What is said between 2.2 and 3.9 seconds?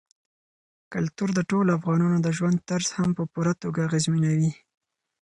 د ژوند طرز هم په پوره توګه